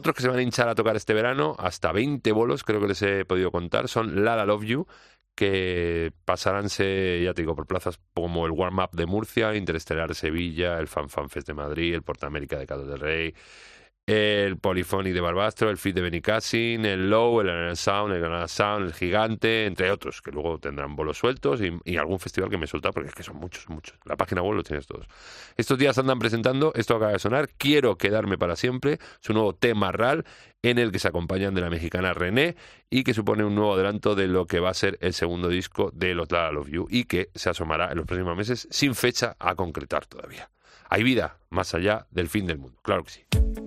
otros 0.08 0.16
que 0.16 0.22
se 0.22 0.30
van 0.30 0.40
a 0.40 0.42
hinchar 0.42 0.70
a 0.70 0.76
tocar 0.76 0.96
este 0.96 1.14
verano, 1.14 1.56
hasta 1.60 1.92
20 1.92 2.32
bolos, 2.32 2.64
creo 2.64 2.80
que 2.80 2.88
les 2.88 3.02
he 3.02 3.26
podido 3.26 3.52
contar, 3.52 3.90
son 3.90 4.24
Lala 4.24 4.46
Love 4.46 4.64
You, 4.64 4.88
que 5.36 6.14
pasaránse, 6.24 7.22
ya 7.24 7.34
te 7.34 7.42
digo, 7.42 7.56
por 7.56 7.68
plazas 7.68 8.00
como 8.14 8.46
el 8.46 8.54
Warm 8.54 8.80
Up 8.80 8.92
de 8.94 9.06
Murcia, 9.06 9.54
Interestelar 9.54 10.16
Sevilla, 10.16 10.80
el 10.80 10.88
Fan 10.88 11.10
Fan 11.10 11.30
Fest 11.30 11.48
de 11.48 11.54
Madrid, 11.54 11.94
el 11.94 12.04
Porta 12.04 12.28
América 12.28 12.58
de 12.58 12.66
Cado 12.66 12.86
del 12.86 13.00
Rey, 13.00 13.36
el 14.08 14.58
Polyphonic 14.58 15.14
de 15.14 15.20
Barbastro, 15.20 15.70
el 15.70 15.78
Fit 15.78 15.94
de 15.94 16.02
Benicassin, 16.02 16.86
el 16.86 17.10
Low, 17.10 17.42
el 17.42 17.50
Anana 17.50 17.76
Sound, 17.76 18.14
el 18.14 18.22
Granada 18.22 18.48
Sound, 18.48 18.88
el 18.88 18.94
Gigante, 18.94 19.66
entre 19.66 19.92
otros, 19.92 20.22
que 20.22 20.32
luego 20.32 20.58
tendrán 20.60 20.96
bolos 20.96 21.18
sueltos 21.18 21.60
y, 21.62 21.98
algún 21.98 22.18
festival 22.18 22.50
que 22.50 22.58
me 22.58 22.68
suelta, 22.68 22.94
porque 22.94 23.10
es 23.10 23.16
que 23.16 23.24
son 23.24 23.36
muchos, 23.36 23.68
muchos. 23.70 23.98
La 24.06 24.16
página 24.16 24.42
web 24.42 24.56
lo 24.56 24.64
tienes 24.64 24.88
todos. 24.88 25.08
Estos 25.58 25.78
días 25.78 25.98
andan 25.98 26.20
presentando, 26.20 26.72
esto 26.74 26.96
acaba 26.96 27.12
de 27.12 27.20
sonar, 27.20 27.50
Quiero 27.58 27.98
quedarme 27.98 28.38
para 28.38 28.56
siempre, 28.56 28.98
su 29.20 29.34
nuevo 29.34 29.54
tema 29.54 29.92
RAL, 29.92 30.24
en 30.62 30.80
el 30.80 30.94
que 30.94 31.00
se 31.00 31.10
acompañan 31.10 31.54
de 31.54 31.62
la 31.62 31.70
mexicana 31.70 32.14
René 32.14 32.56
y 32.90 33.04
que 33.04 33.14
supone 33.14 33.44
un 33.44 33.56
nuevo 33.56 33.74
adelanto 33.74 34.16
de 34.16 34.28
lo 34.28 34.48
que 34.48 34.62
va 34.62 34.70
a 34.70 34.74
ser 34.74 34.98
el 35.02 35.14
segundo 35.14 35.50
disco 35.50 35.92
de 35.94 36.16
Los 36.16 36.32
La 36.32 36.50
Love 36.52 36.70
You 36.70 36.88
y 36.90 37.04
que 37.04 37.30
se 37.36 37.50
asomará 37.50 37.92
en 37.92 37.98
los 37.98 38.06
próximos 38.06 38.38
meses 38.38 38.68
sin 38.72 38.96
fecha 38.96 39.36
a 39.38 39.56
concretar 39.56 40.06
todavía. 40.06 40.50
Hay 40.90 41.04
vida 41.04 41.40
más 41.50 41.74
allá 41.74 42.08
del 42.10 42.30
fin 42.30 42.48
del 42.48 42.58
mundo, 42.58 42.80
claro 42.82 43.04
que 43.04 43.12
sí. 43.12 43.67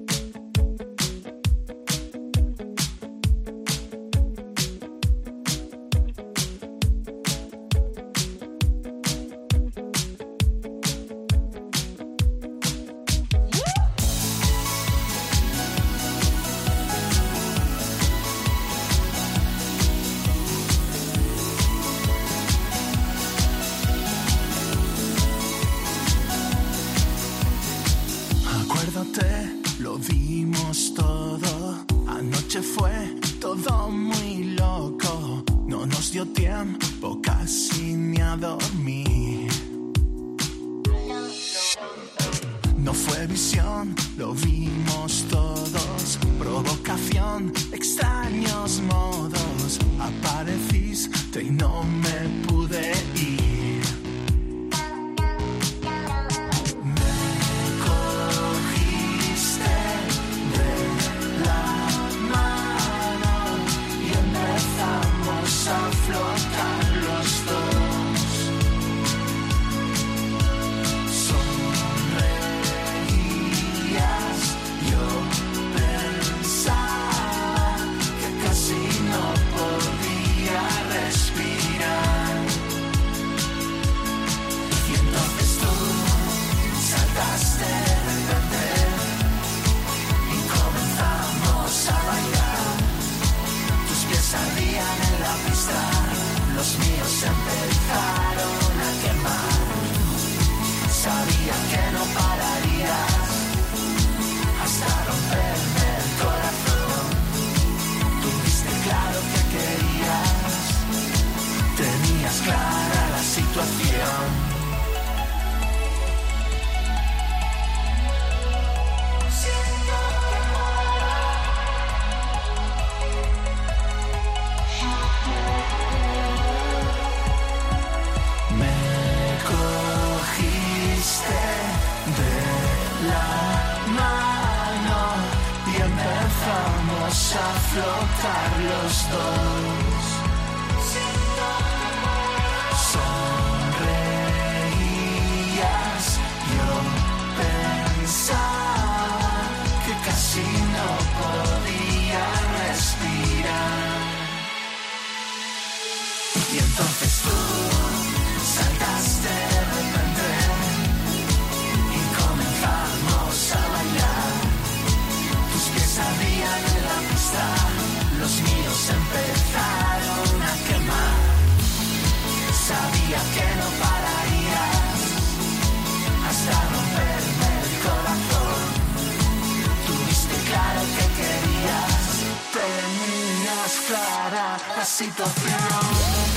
Clara 185.09 185.69
la 185.71 186.30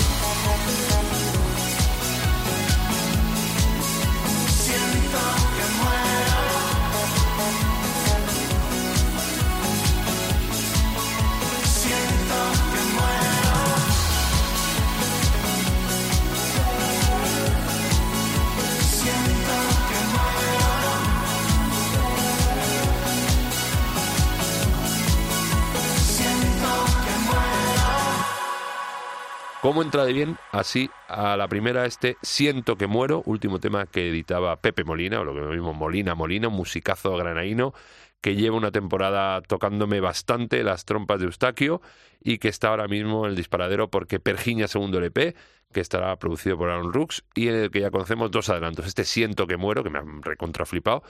¿Cómo 29.63 29.81
entra 29.81 30.03
de 30.03 30.11
bien? 30.11 30.35
Así, 30.51 30.89
a 31.07 31.37
la 31.37 31.47
primera, 31.47 31.85
este 31.85 32.17
Siento 32.21 32.75
que 32.75 32.85
muero, 32.85 33.23
último 33.25 33.61
tema 33.61 33.85
que 33.85 34.09
editaba 34.09 34.57
Pepe 34.57 34.83
Molina, 34.83 35.21
o 35.21 35.23
lo 35.23 35.33
que 35.33 35.39
mismo 35.39 35.73
Molina 35.73 36.15
Molina, 36.15 36.49
musicazo 36.49 37.15
granaíno, 37.15 37.73
que 38.19 38.35
lleva 38.35 38.57
una 38.57 38.71
temporada 38.71 39.41
tocándome 39.41 40.01
bastante 40.01 40.61
las 40.63 40.83
trompas 40.83 41.21
de 41.21 41.27
Eustaquio 41.27 41.81
y 42.21 42.39
que 42.39 42.49
está 42.49 42.71
ahora 42.71 42.89
mismo 42.89 43.23
en 43.23 43.29
el 43.29 43.37
disparadero 43.37 43.89
porque 43.89 44.19
Pergiña 44.19 44.67
segundo 44.67 44.97
LP, 44.97 45.33
que 45.71 45.79
estará 45.79 46.13
producido 46.17 46.57
por 46.57 46.69
Aaron 46.69 46.91
Rooks 46.91 47.23
y 47.33 47.47
en 47.47 47.55
el 47.55 47.71
que 47.71 47.79
ya 47.79 47.89
conocemos 47.89 48.31
dos 48.31 48.49
adelantos. 48.49 48.85
Este 48.85 49.05
Siento 49.05 49.47
que 49.47 49.55
muero, 49.55 49.81
que 49.81 49.89
me 49.89 49.99
han 49.99 50.23
recontraflipado, 50.23 51.03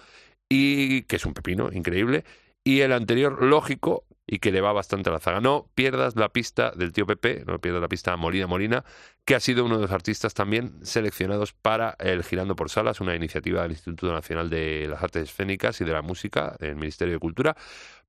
y 0.47 1.01
que 1.05 1.15
es 1.15 1.25
un 1.25 1.33
pepino 1.33 1.71
increíble, 1.73 2.23
y 2.63 2.81
el 2.81 2.93
anterior 2.93 3.41
lógico 3.41 4.03
y 4.25 4.39
que 4.39 4.51
le 4.51 4.61
va 4.61 4.71
bastante 4.71 5.09
a 5.09 5.13
la 5.13 5.19
zaga. 5.19 5.41
No 5.41 5.69
pierdas 5.75 6.15
la 6.15 6.29
pista 6.29 6.71
del 6.71 6.93
tío 6.93 7.05
Pepe, 7.05 7.43
no 7.45 7.59
pierdas 7.59 7.81
la 7.81 7.89
pista 7.89 8.15
Molina 8.15 8.47
Molina, 8.47 8.85
que 9.25 9.35
ha 9.35 9.39
sido 9.39 9.65
uno 9.65 9.75
de 9.75 9.83
los 9.83 9.91
artistas 9.91 10.33
también 10.33 10.85
seleccionados 10.85 11.53
para 11.53 11.95
el 11.99 12.23
Girando 12.23 12.55
por 12.55 12.69
Salas, 12.69 13.01
una 13.01 13.15
iniciativa 13.15 13.61
del 13.63 13.71
Instituto 13.71 14.13
Nacional 14.13 14.49
de 14.49 14.87
las 14.89 15.03
Artes 15.03 15.29
Escénicas 15.29 15.79
y 15.81 15.85
de 15.85 15.91
la 15.91 16.01
Música 16.01 16.55
del 16.59 16.75
Ministerio 16.75 17.15
de 17.15 17.19
Cultura, 17.19 17.55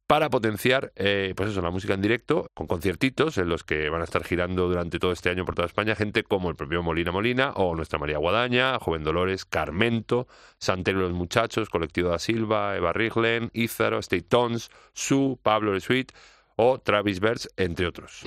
para 0.06 0.28
potenciar 0.28 0.92
eh, 0.96 1.32
pues 1.36 1.50
eso, 1.50 1.62
la 1.62 1.70
música 1.70 1.94
en 1.94 2.02
directo, 2.02 2.46
con 2.54 2.66
conciertitos 2.66 3.38
en 3.38 3.48
los 3.48 3.64
que 3.64 3.88
van 3.88 4.02
a 4.02 4.04
estar 4.04 4.24
girando 4.24 4.68
durante 4.68 4.98
todo 4.98 5.12
este 5.12 5.30
año 5.30 5.44
por 5.44 5.54
toda 5.54 5.66
España 5.66 5.94
gente 5.94 6.22
como 6.24 6.50
el 6.50 6.56
propio 6.56 6.82
Molina 6.82 7.12
Molina 7.12 7.52
o 7.52 7.74
nuestra 7.74 7.98
María 7.98 8.18
Guadaña, 8.18 8.78
Joven 8.78 9.04
Dolores, 9.04 9.44
Carmento, 9.44 10.26
Santero 10.58 11.00
los 11.00 11.12
Muchachos, 11.12 11.70
Colectivo 11.70 12.10
da 12.10 12.18
Silva, 12.18 12.76
Eva 12.76 12.92
Riglen, 12.92 13.50
Ízaro, 13.54 13.98
State 13.98 14.26
Tones, 14.28 14.70
Su, 14.92 15.38
Pablo 15.42 15.72
Le 15.72 15.80
Sweet 15.80 16.12
o 16.56 16.78
Travis 16.78 17.20
Berts, 17.20 17.48
entre 17.56 17.86
otros. 17.86 18.22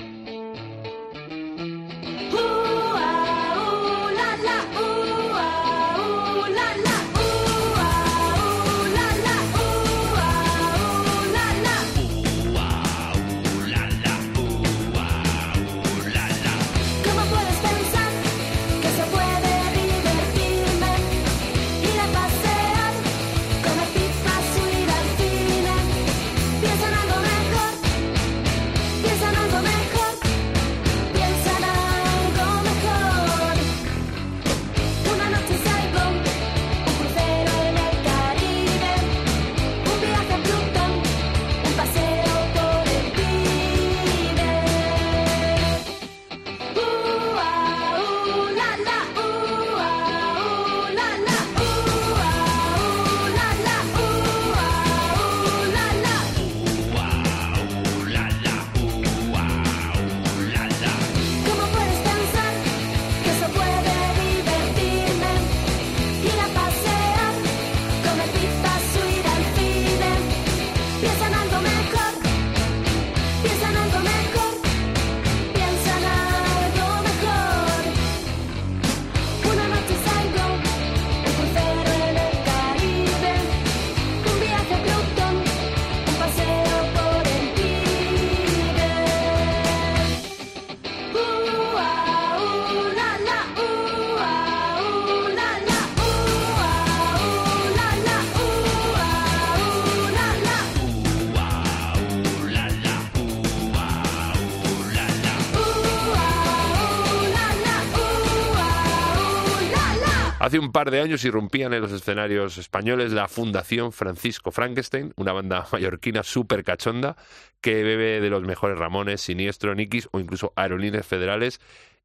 Hace 110.48 110.58
un 110.58 110.72
par 110.72 110.90
de 110.90 111.02
años 111.02 111.26
irrumpían 111.26 111.74
en 111.74 111.82
los 111.82 111.92
escenarios 111.92 112.56
españoles 112.56 113.12
la 113.12 113.28
Fundación 113.28 113.92
Francisco 113.92 114.50
Frankenstein, 114.50 115.12
una 115.16 115.34
banda 115.34 115.66
mallorquina 115.72 116.22
súper 116.22 116.64
cachonda 116.64 117.18
que 117.60 117.82
bebe 117.82 118.22
de 118.22 118.30
los 118.30 118.42
mejores 118.44 118.78
Ramones, 118.78 119.20
Siniestro, 119.20 119.74
Nikis 119.74 120.08
o 120.10 120.20
incluso 120.20 120.54
aerolíneas 120.56 121.06
federales 121.06 121.60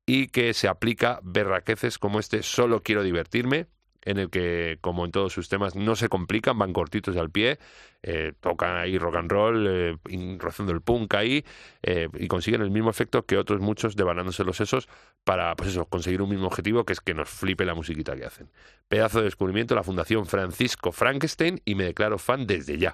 y 0.05 0.27
que 0.27 0.53
se 0.53 0.67
aplica 0.67 1.21
berraqueces 1.23 1.97
como 1.97 2.19
este 2.19 2.43
Solo 2.43 2.83
quiero 2.83 3.01
divertirme, 3.01 3.67
en 4.05 4.17
el 4.19 4.29
que, 4.29 4.77
como 4.81 5.05
en 5.05 5.11
todos 5.11 5.33
sus 5.33 5.49
temas, 5.49 5.75
no 5.75 5.95
se 5.95 6.09
complican, 6.09 6.57
van 6.57 6.73
cortitos 6.73 7.15
al 7.17 7.29
pie, 7.29 7.59
eh, 8.01 8.33
tocan 8.39 8.77
ahí 8.77 8.97
rock 8.97 9.15
and 9.15 9.31
roll, 9.31 9.67
eh, 9.67 10.37
rozando 10.39 10.71
el 10.71 10.81
punk 10.81 11.13
ahí, 11.15 11.45
eh, 11.81 12.09
y 12.13 12.27
consiguen 12.27 12.61
el 12.61 12.71
mismo 12.71 12.89
efecto 12.89 13.25
que 13.25 13.37
otros 13.37 13.61
muchos 13.61 13.95
devanándose 13.95 14.43
los 14.43 14.57
sesos 14.57 14.87
para, 15.23 15.55
pues 15.55 15.69
eso, 15.69 15.85
conseguir 15.85 16.21
un 16.21 16.29
mismo 16.29 16.47
objetivo, 16.47 16.83
que 16.85 16.93
es 16.93 16.99
que 16.99 17.13
nos 17.13 17.29
flipe 17.29 17.65
la 17.65 17.73
musiquita 17.73 18.15
que 18.15 18.25
hacen. 18.25 18.49
Pedazo 18.87 19.19
de 19.19 19.25
descubrimiento, 19.25 19.75
la 19.75 19.83
Fundación 19.83 20.25
Francisco 20.25 20.91
Frankenstein, 20.91 21.61
y 21.65 21.75
me 21.75 21.85
declaro 21.85 22.17
fan 22.17 22.45
desde 22.45 22.77
ya. 22.77 22.93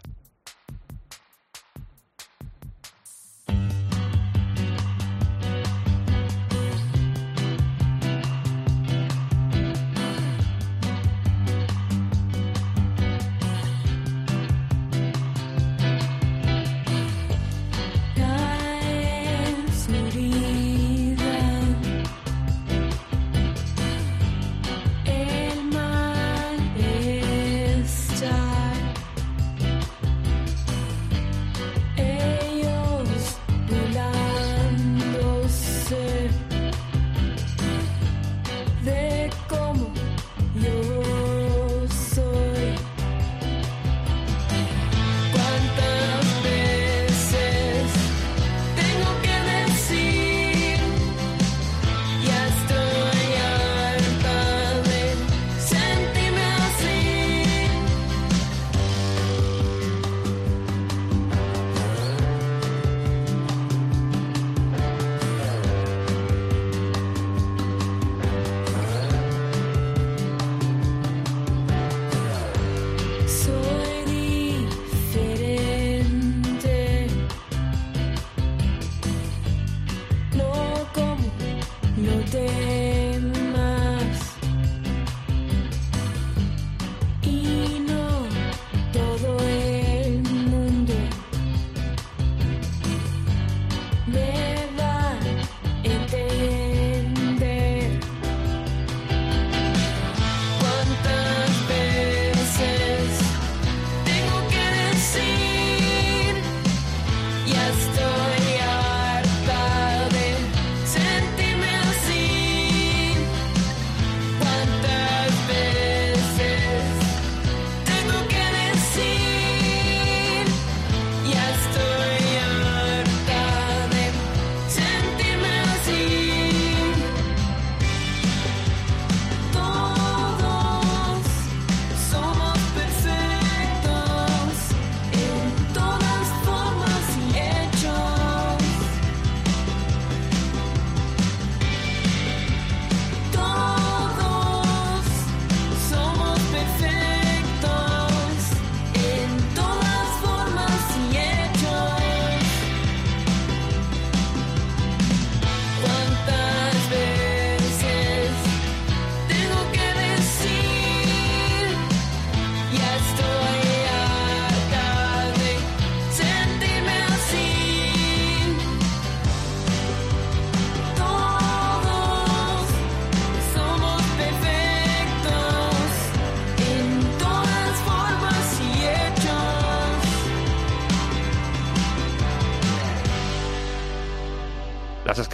still 163.02 163.49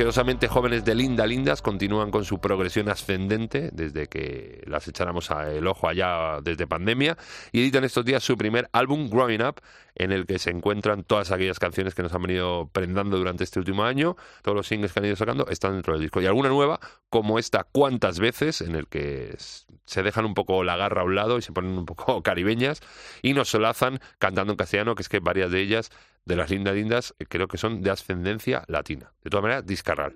asquerosamente 0.05 0.47
jóvenes 0.47 0.85
de 0.85 0.93
Linda 0.93 1.25
Lindas 1.25 1.63
continúan 1.63 2.11
con 2.11 2.25
su 2.25 2.39
progresión 2.39 2.89
ascendente 2.89 3.71
desde 3.73 4.05
que 4.05 4.61
las 4.67 4.87
echáramos 4.87 5.31
el 5.31 5.65
ojo 5.65 5.87
allá 5.87 6.41
desde 6.43 6.67
pandemia 6.67 7.17
y 7.51 7.61
editan 7.61 7.83
estos 7.83 8.05
días 8.05 8.23
su 8.23 8.37
primer 8.37 8.69
álbum 8.71 9.09
Growing 9.09 9.41
Up 9.41 9.61
en 9.95 10.11
el 10.11 10.27
que 10.27 10.37
se 10.37 10.51
encuentran 10.51 11.03
todas 11.03 11.31
aquellas 11.31 11.57
canciones 11.57 11.95
que 11.95 12.03
nos 12.03 12.13
han 12.13 12.21
venido 12.21 12.69
prendando 12.71 13.17
durante 13.17 13.43
este 13.43 13.57
último 13.57 13.83
año. 13.83 14.15
Todos 14.43 14.55
los 14.55 14.67
singles 14.67 14.93
que 14.93 14.99
han 14.99 15.05
ido 15.05 15.15
sacando 15.15 15.47
están 15.47 15.73
dentro 15.73 15.93
del 15.93 16.03
disco. 16.03 16.21
Y 16.21 16.27
alguna 16.27 16.49
nueva, 16.49 16.79
como 17.09 17.39
esta 17.39 17.63
Cuántas 17.63 18.19
veces, 18.19 18.61
en 18.61 18.75
el 18.75 18.87
que 18.87 19.35
se 19.85 20.03
dejan 20.03 20.25
un 20.25 20.33
poco 20.33 20.63
la 20.63 20.77
garra 20.77 21.01
a 21.01 21.05
un 21.05 21.15
lado 21.15 21.37
y 21.37 21.41
se 21.41 21.51
ponen 21.51 21.77
un 21.77 21.85
poco 21.85 22.21
caribeñas 22.23 22.81
y 23.21 23.33
nos 23.33 23.49
solazan 23.49 23.99
cantando 24.19 24.53
en 24.53 24.57
castellano, 24.57 24.95
que 24.95 25.01
es 25.01 25.09
que 25.09 25.19
varias 25.19 25.49
de 25.49 25.61
ellas, 25.61 25.91
de 26.25 26.35
las 26.35 26.49
lindas 26.49 26.75
lindas, 26.75 27.15
eh, 27.19 27.25
creo 27.27 27.47
que 27.47 27.57
son 27.57 27.81
de 27.81 27.91
ascendencia 27.91 28.63
latina. 28.67 29.13
De 29.23 29.29
todas 29.29 29.43
maneras, 29.43 29.65
discarral. 29.65 30.15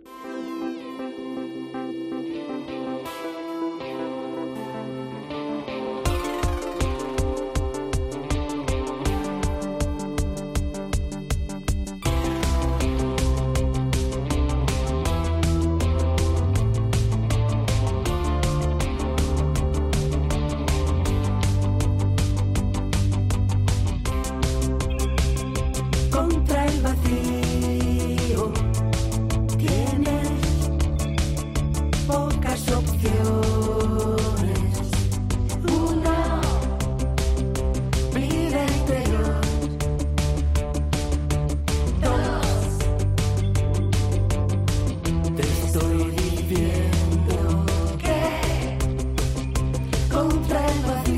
trema. 50.49 51.08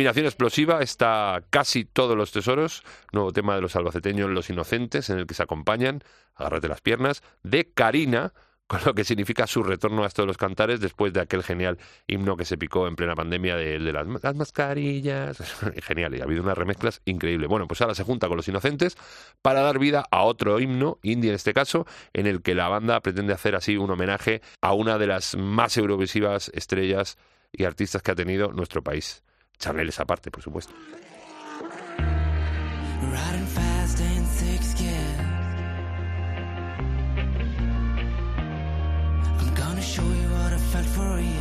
Combinación 0.00 0.24
explosiva 0.24 0.80
está 0.80 1.44
casi 1.50 1.84
todos 1.84 2.16
los 2.16 2.32
tesoros, 2.32 2.84
nuevo 3.12 3.34
tema 3.34 3.54
de 3.54 3.60
los 3.60 3.76
albaceteños 3.76 4.30
Los 4.30 4.48
Inocentes, 4.48 5.10
en 5.10 5.18
el 5.18 5.26
que 5.26 5.34
se 5.34 5.42
acompañan, 5.42 6.02
agárrate 6.36 6.68
las 6.68 6.80
piernas, 6.80 7.22
de 7.42 7.70
Karina, 7.70 8.32
con 8.66 8.80
lo 8.86 8.94
que 8.94 9.04
significa 9.04 9.46
su 9.46 9.62
retorno 9.62 10.02
a 10.02 10.06
estos 10.06 10.26
los 10.26 10.38
cantares 10.38 10.80
después 10.80 11.12
de 11.12 11.20
aquel 11.20 11.42
genial 11.42 11.76
himno 12.06 12.38
que 12.38 12.46
se 12.46 12.56
picó 12.56 12.88
en 12.88 12.96
plena 12.96 13.14
pandemia 13.14 13.56
de, 13.56 13.78
de 13.78 13.92
las, 13.92 14.06
las 14.22 14.34
mascarillas. 14.34 15.36
Genial, 15.82 16.14
y 16.14 16.20
ha 16.22 16.24
habido 16.24 16.42
unas 16.42 16.56
remezclas 16.56 17.02
increíbles. 17.04 17.50
Bueno, 17.50 17.68
pues 17.68 17.82
ahora 17.82 17.94
se 17.94 18.04
junta 18.04 18.26
con 18.26 18.38
Los 18.38 18.48
Inocentes 18.48 18.96
para 19.42 19.60
dar 19.60 19.78
vida 19.78 20.06
a 20.10 20.22
otro 20.22 20.60
himno, 20.60 20.98
indie 21.02 21.28
en 21.28 21.36
este 21.36 21.52
caso, 21.52 21.86
en 22.14 22.26
el 22.26 22.40
que 22.40 22.54
la 22.54 22.68
banda 22.68 22.98
pretende 23.00 23.34
hacer 23.34 23.54
así 23.54 23.76
un 23.76 23.90
homenaje 23.90 24.40
a 24.62 24.72
una 24.72 24.96
de 24.96 25.08
las 25.08 25.36
más 25.36 25.76
eurovisivas 25.76 26.50
estrellas 26.54 27.18
y 27.52 27.64
artistas 27.64 28.00
que 28.00 28.12
ha 28.12 28.14
tenido 28.14 28.50
nuestro 28.52 28.82
país. 28.82 29.22
Charneles 29.60 30.00
aparte, 30.00 30.30
por 30.30 30.42
supuesto. 30.42 30.72
Show 39.80 40.02
you 40.02 40.28
what 40.30 40.52
I 40.52 40.58
felt 40.70 40.86
for 40.86 41.18
a 41.18 41.39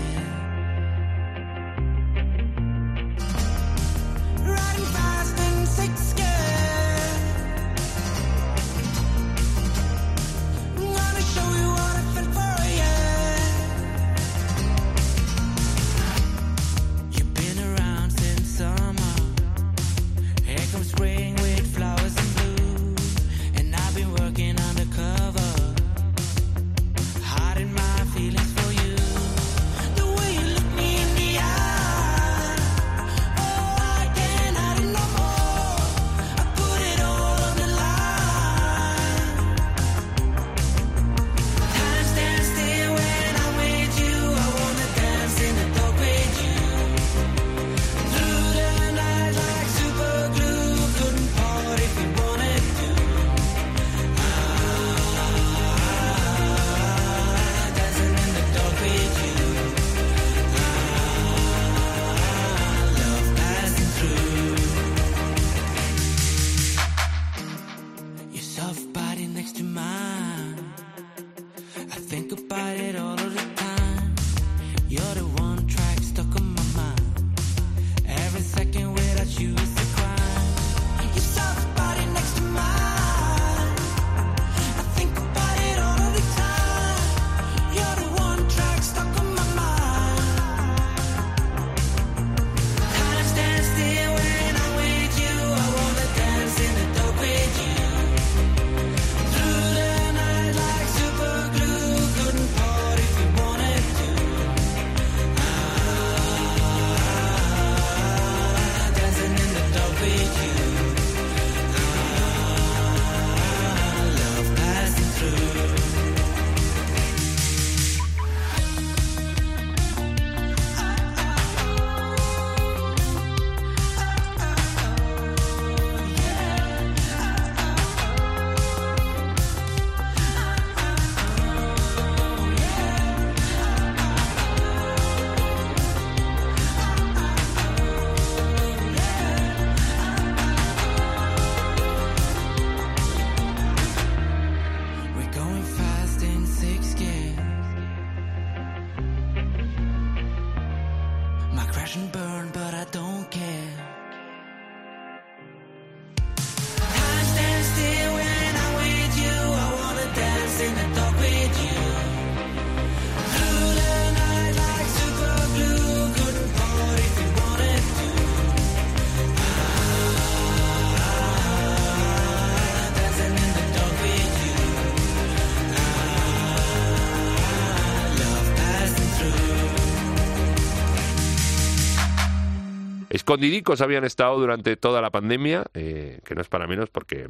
Escondidicos 183.30 183.80
habían 183.82 184.06
estado 184.06 184.40
durante 184.40 184.76
toda 184.76 185.04
la 185.04 185.12
pandemia, 185.12 185.64
eh, 185.76 186.20
que 186.26 186.34
no 186.34 186.42
es 186.42 186.48
para 186.48 186.66
menos 186.66 186.90
porque 186.90 187.30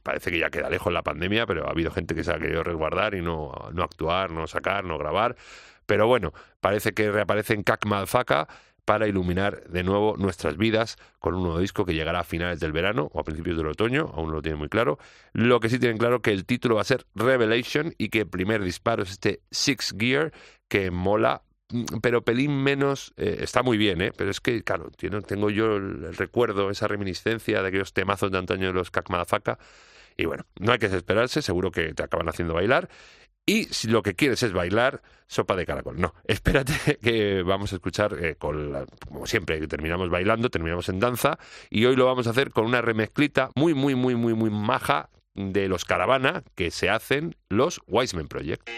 parece 0.00 0.30
que 0.30 0.38
ya 0.38 0.48
queda 0.48 0.70
lejos 0.70 0.92
la 0.92 1.02
pandemia, 1.02 1.44
pero 1.44 1.66
ha 1.66 1.72
habido 1.72 1.90
gente 1.90 2.14
que 2.14 2.22
se 2.22 2.30
ha 2.30 2.38
querido 2.38 2.62
resguardar 2.62 3.16
y 3.16 3.20
no, 3.20 3.52
no 3.72 3.82
actuar, 3.82 4.30
no 4.30 4.46
sacar, 4.46 4.84
no 4.84 4.98
grabar. 4.98 5.34
Pero 5.86 6.06
bueno, 6.06 6.32
parece 6.60 6.92
que 6.92 7.10
reaparecen 7.10 7.64
Cac 7.64 7.84
Madfaka 7.84 8.46
para 8.84 9.08
iluminar 9.08 9.64
de 9.64 9.82
nuevo 9.82 10.14
nuestras 10.18 10.56
vidas 10.56 10.98
con 11.18 11.34
un 11.34 11.42
nuevo 11.42 11.58
disco 11.58 11.84
que 11.84 11.94
llegará 11.94 12.20
a 12.20 12.24
finales 12.24 12.60
del 12.60 12.70
verano 12.70 13.10
o 13.12 13.18
a 13.18 13.24
principios 13.24 13.56
del 13.56 13.66
otoño, 13.66 14.08
aún 14.14 14.28
no 14.28 14.34
lo 14.34 14.42
tienen 14.42 14.60
muy 14.60 14.68
claro. 14.68 15.00
Lo 15.32 15.58
que 15.58 15.68
sí 15.68 15.80
tienen 15.80 15.98
claro 15.98 16.22
que 16.22 16.30
el 16.30 16.46
título 16.46 16.76
va 16.76 16.82
a 16.82 16.84
ser 16.84 17.06
Revelation 17.16 17.92
y 17.98 18.10
que 18.10 18.20
el 18.20 18.28
primer 18.28 18.62
disparo 18.62 19.02
es 19.02 19.10
este 19.10 19.40
Six 19.50 19.96
Gear 19.98 20.32
que 20.68 20.92
mola 20.92 21.42
pero 22.02 22.22
pelín 22.22 22.62
menos, 22.62 23.12
eh, 23.16 23.38
está 23.40 23.62
muy 23.62 23.78
bien, 23.78 24.00
¿eh? 24.02 24.12
pero 24.16 24.30
es 24.30 24.40
que, 24.40 24.62
claro, 24.62 24.90
tengo 25.26 25.50
yo 25.50 25.76
el, 25.76 26.14
recuerdo, 26.16 26.70
esa 26.70 26.88
reminiscencia 26.88 27.62
de 27.62 27.68
aquellos 27.68 27.92
temazos 27.92 28.30
de 28.30 28.38
antaño 28.38 28.68
de 28.68 28.72
los 28.74 28.90
Cac 28.90 29.10
Madafaka, 29.10 29.58
y 30.16 30.26
bueno, 30.26 30.44
no 30.60 30.72
hay 30.72 30.78
que 30.78 30.88
desesperarse, 30.88 31.42
seguro 31.42 31.70
que 31.70 31.94
te 31.94 32.02
acaban 32.02 32.28
haciendo 32.28 32.54
bailar, 32.54 32.88
y 33.44 33.64
si 33.64 33.88
lo 33.88 34.02
que 34.02 34.14
quieres 34.14 34.42
es 34.44 34.52
bailar, 34.52 35.02
sopa 35.26 35.56
de 35.56 35.66
caracol. 35.66 36.00
No, 36.00 36.14
espérate 36.24 36.98
que 37.02 37.42
vamos 37.42 37.72
a 37.72 37.76
escuchar, 37.76 38.16
eh, 38.22 38.36
con 38.36 38.72
la- 38.72 38.86
como 39.08 39.26
siempre, 39.26 39.58
que 39.58 39.66
terminamos 39.66 40.10
bailando, 40.10 40.50
terminamos 40.50 40.88
en 40.88 41.00
danza, 41.00 41.38
y 41.70 41.84
hoy 41.86 41.96
lo 41.96 42.06
vamos 42.06 42.26
a 42.26 42.30
hacer 42.30 42.50
con 42.50 42.66
una 42.66 42.82
remezclita 42.82 43.50
muy, 43.56 43.74
muy, 43.74 43.94
muy, 43.94 44.14
muy, 44.14 44.34
muy 44.34 44.50
maja 44.50 45.08
de 45.34 45.66
los 45.66 45.84
Caravana 45.84 46.42
que 46.54 46.70
se 46.70 46.90
hacen 46.90 47.34
los 47.48 47.80
Wiseman 47.86 48.28
Project. 48.28 48.68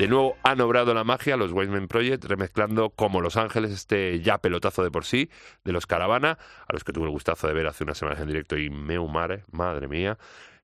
De 0.00 0.08
nuevo 0.08 0.38
han 0.42 0.62
obrado 0.62 0.94
la 0.94 1.04
magia 1.04 1.36
los 1.36 1.52
Wiseman 1.52 1.86
Project, 1.86 2.24
remezclando 2.24 2.88
como 2.88 3.20
Los 3.20 3.36
Ángeles 3.36 3.70
este 3.70 4.18
ya 4.20 4.38
pelotazo 4.38 4.82
de 4.82 4.90
por 4.90 5.04
sí 5.04 5.28
de 5.62 5.72
los 5.72 5.86
Caravana, 5.86 6.38
a 6.66 6.72
los 6.72 6.84
que 6.84 6.94
tuve 6.94 7.04
el 7.04 7.10
gustazo 7.10 7.46
de 7.46 7.52
ver 7.52 7.66
hace 7.66 7.84
unas 7.84 7.98
semanas 7.98 8.18
en 8.22 8.28
directo 8.28 8.56
y 8.56 8.70
meu 8.70 9.06
mare, 9.08 9.44
madre 9.50 9.88
mía. 9.88 10.16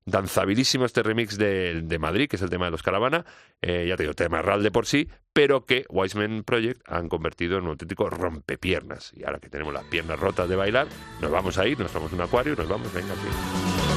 Danzabilísimo 0.05 0.85
este 0.85 1.03
remix 1.03 1.37
de, 1.37 1.83
de 1.83 1.99
Madrid, 1.99 2.27
que 2.27 2.37
es 2.37 2.41
el 2.41 2.49
tema 2.49 2.65
de 2.65 2.71
los 2.71 2.81
Caravana, 2.81 3.25
eh, 3.61 3.85
ya 3.87 3.95
te 3.95 4.03
digo, 4.03 4.15
tema 4.15 4.41
real 4.41 4.63
de 4.63 4.71
por 4.71 4.87
sí, 4.87 5.07
pero 5.33 5.65
que 5.65 5.85
Wiseman 5.87 6.41
Project 6.43 6.81
han 6.87 7.07
convertido 7.07 7.59
en 7.59 7.65
un 7.65 7.69
auténtico 7.69 8.09
rompepiernas. 8.09 9.13
Y 9.15 9.23
ahora 9.23 9.37
que 9.37 9.49
tenemos 9.49 9.71
las 9.71 9.83
piernas 9.83 10.19
rotas 10.19 10.49
de 10.49 10.55
bailar, 10.55 10.87
nos 11.21 11.29
vamos 11.29 11.59
a 11.59 11.67
ir, 11.67 11.77
nos 11.77 11.93
vamos 11.93 12.11
a 12.11 12.15
un 12.15 12.21
acuario 12.21 12.55
nos 12.55 12.67
vamos, 12.67 12.91
venga, 12.91 13.13
sí. 13.13 13.96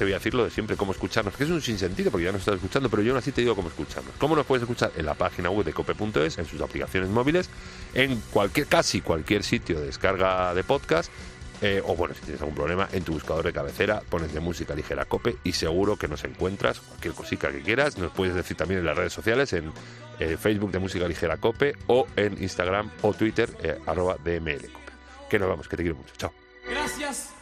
Te 0.00 0.04
voy 0.06 0.14
a 0.14 0.16
decir 0.16 0.32
lo 0.32 0.44
de 0.44 0.50
siempre, 0.50 0.78
cómo 0.78 0.92
escucharnos, 0.92 1.36
que 1.36 1.44
es 1.44 1.50
un 1.50 1.60
sinsentido 1.60 2.10
porque 2.10 2.24
ya 2.24 2.32
nos 2.32 2.40
estás 2.40 2.54
escuchando, 2.54 2.88
pero 2.88 3.02
yo 3.02 3.12
aún 3.12 3.18
así 3.18 3.32
te 3.32 3.42
digo 3.42 3.54
cómo 3.54 3.68
escucharnos. 3.68 4.14
¿Cómo 4.16 4.34
nos 4.34 4.46
puedes 4.46 4.62
escuchar? 4.62 4.92
En 4.96 5.04
la 5.04 5.12
página 5.12 5.50
web 5.50 5.66
de 5.66 5.74
cope.es, 5.74 6.38
en 6.38 6.46
sus 6.46 6.58
aplicaciones 6.62 7.10
móviles, 7.10 7.50
en 7.92 8.18
cualquier, 8.30 8.66
casi 8.66 9.02
cualquier 9.02 9.44
sitio 9.44 9.78
de 9.78 9.84
descarga 9.84 10.54
de 10.54 10.64
podcast, 10.64 11.12
eh, 11.60 11.82
o 11.84 11.94
bueno, 11.96 12.14
si 12.14 12.22
tienes 12.22 12.40
algún 12.40 12.54
problema, 12.54 12.88
en 12.92 13.04
tu 13.04 13.12
buscador 13.12 13.44
de 13.44 13.52
cabecera, 13.52 14.00
pones 14.08 14.32
de 14.32 14.40
música 14.40 14.74
ligera 14.74 15.04
cope 15.04 15.36
y 15.44 15.52
seguro 15.52 15.96
que 15.96 16.08
nos 16.08 16.24
encuentras 16.24 16.80
cualquier 16.80 17.12
cosita 17.12 17.52
que 17.52 17.60
quieras. 17.60 17.98
Nos 17.98 18.10
puedes 18.10 18.34
decir 18.34 18.56
también 18.56 18.80
en 18.80 18.86
las 18.86 18.96
redes 18.96 19.12
sociales, 19.12 19.52
en 19.52 19.70
eh, 20.18 20.38
Facebook 20.40 20.70
de 20.70 20.78
música 20.78 21.06
ligera 21.06 21.36
cope 21.36 21.74
o 21.88 22.06
en 22.16 22.42
Instagram 22.42 22.90
o 23.02 23.12
Twitter, 23.12 23.54
eh, 23.62 23.78
arroba 23.84 24.16
DML 24.24 24.72
cope. 24.72 24.92
Que 25.28 25.38
nos 25.38 25.50
vamos, 25.50 25.68
que 25.68 25.76
te 25.76 25.82
quiero 25.82 25.98
mucho. 25.98 26.14
Chao. 26.16 26.32
Gracias 26.66 27.34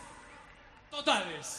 totales. 0.90 1.57